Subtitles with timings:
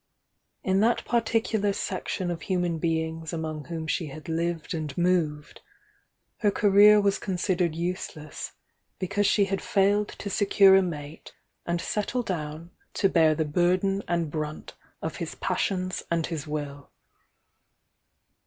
[0.63, 5.61] In that particular section of human beings among whom she had lived and moved,
[6.37, 8.53] her career was considered useless
[8.97, 11.33] because she had failed to secure a mate
[11.67, 16.89] and settle down to bear the burden and brunt of his passions and his will.